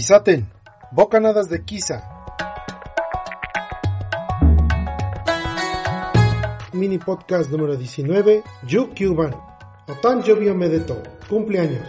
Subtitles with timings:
[0.00, 0.48] Kisaten,
[0.92, 2.02] Bocanadas de Kisa.
[6.72, 9.34] Mini podcast número 19, Yu Kyuban.
[9.86, 11.86] Otan Jovio Medeto, cumpleaños.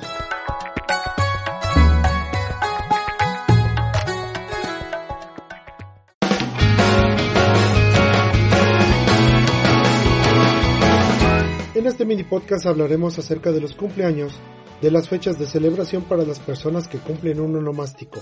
[11.74, 14.38] En este mini podcast hablaremos acerca de los cumpleaños,
[14.82, 18.22] de las fechas de celebración para las personas que cumplen un onomástico.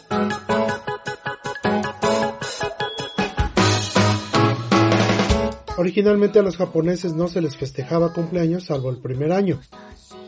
[5.78, 9.62] Originalmente a los japoneses no se les festejaba cumpleaños salvo el primer año.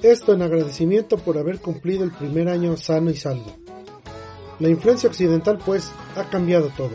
[0.01, 3.53] Esto en agradecimiento por haber cumplido el primer año sano y salvo.
[4.59, 6.91] La influencia occidental pues ha cambiado todo.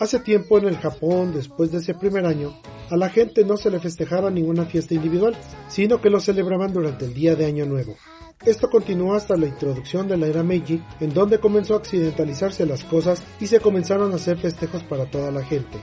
[0.00, 2.52] Hace tiempo en el Japón, después de ese primer año,
[2.90, 5.36] a la gente no se le festejaba ninguna fiesta individual,
[5.68, 7.96] sino que lo celebraban durante el día de Año Nuevo.
[8.44, 12.84] Esto continuó hasta la introducción de la era Meiji, en donde comenzó a occidentalizarse las
[12.84, 15.78] cosas y se comenzaron a hacer festejos para toda la gente.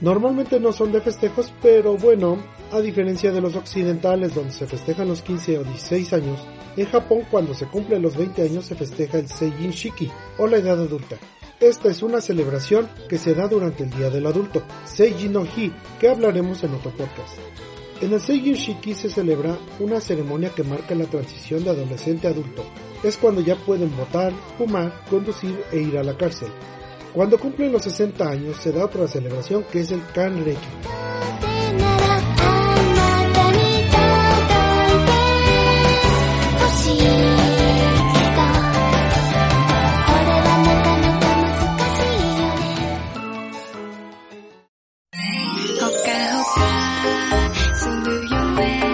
[0.00, 2.38] Normalmente no son de festejos, pero bueno,
[2.72, 6.40] a diferencia de los occidentales donde se festejan los 15 o 16 años,
[6.76, 10.56] en Japón cuando se cumplen los 20 años se festeja el Seijin Shiki o la
[10.56, 11.16] edad adulta.
[11.60, 15.72] Esta es una celebración que se da durante el Día del Adulto, Seiji no Hi,
[16.00, 17.38] que hablaremos en otro podcast.
[18.00, 22.30] En el Seijin Shiki se celebra una ceremonia que marca la transición de adolescente a
[22.30, 22.64] adulto.
[23.02, 26.48] Es cuando ya pueden votar, fumar, conducir e ir a la cárcel.
[27.12, 31.03] Cuando cumplen los 60 años se da otra celebración que es el Kanreki.
[47.84, 48.93] Salute your way.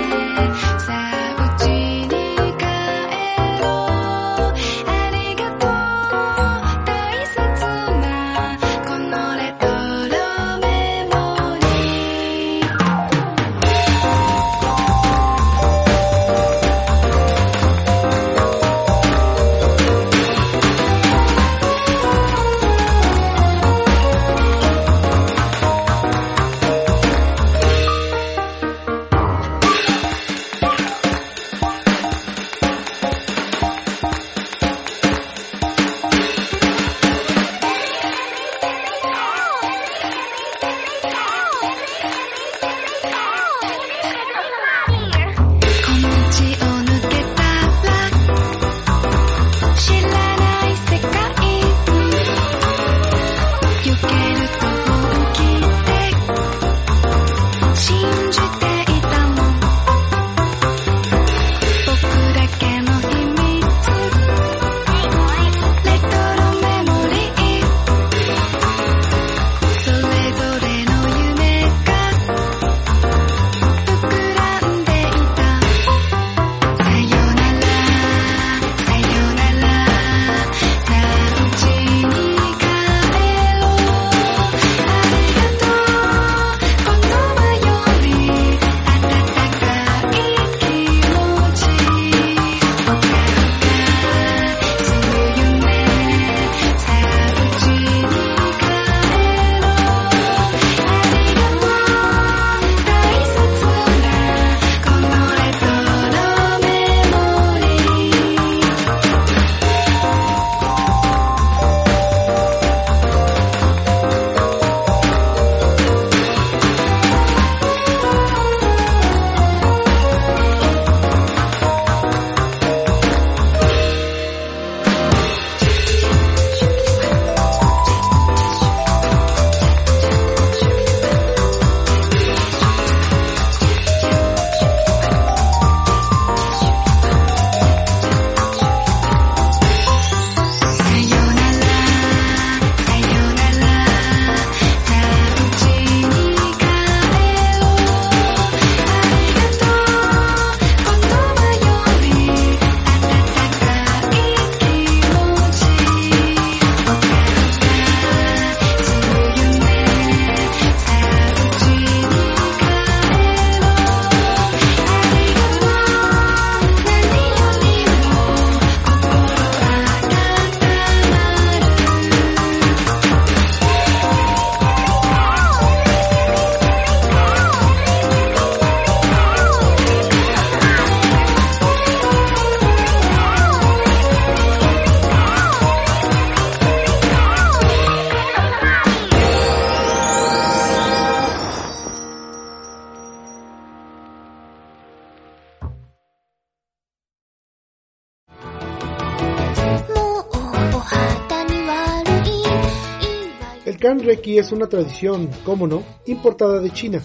[203.70, 207.00] Practicar Reiki es una tradición, como no, importada de China.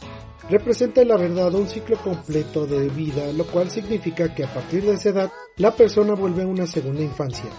[0.50, 4.84] Representa en la verdad un ciclo completo de vida, lo cual significa que a partir
[4.84, 7.52] de esa edad, la persona vuelve a una segunda infancia.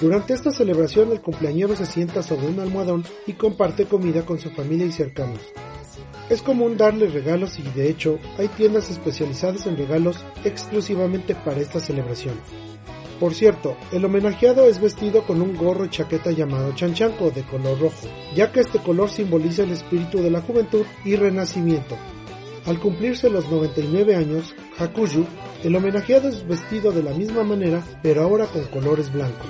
[0.00, 4.50] Durante esta celebración el cumpleañero se sienta sobre un almohadón y comparte comida con su
[4.50, 5.38] familia y cercanos.
[6.28, 11.78] Es común darle regalos y de hecho hay tiendas especializadas en regalos exclusivamente para esta
[11.78, 12.34] celebración.
[13.20, 17.78] Por cierto, el homenajeado es vestido con un gorro y chaqueta llamado chanchanco de color
[17.78, 21.96] rojo, ya que este color simboliza el espíritu de la juventud y renacimiento.
[22.66, 25.26] Al cumplirse los 99 años, Hakuyu,
[25.62, 29.48] el homenajeado es vestido de la misma manera, pero ahora con colores blancos.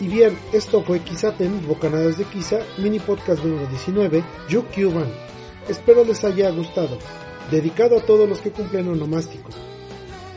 [0.00, 5.31] Y bien, esto fue Kisaten, Bocanadas de Kisa, mini podcast número 19, Yu Kyuban.
[5.68, 6.98] Espero les haya gustado,
[7.50, 9.50] dedicado a todos los que cumplen onomástico.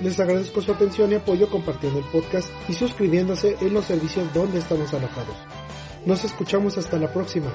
[0.01, 4.59] Les agradezco su atención y apoyo compartiendo el podcast y suscribiéndose en los servicios donde
[4.59, 5.35] estamos alojados.
[6.05, 7.51] Nos escuchamos hasta la próxima.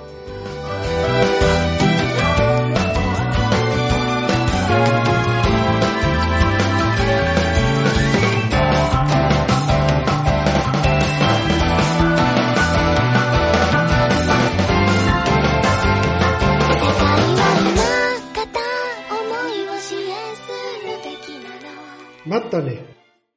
[22.52, 22.76] तने